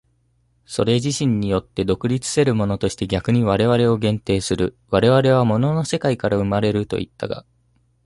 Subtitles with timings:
[0.65, 7.45] それ自身によって独立せるものとして逆に我々を限定する、我々は物の世界から生まれるといったが、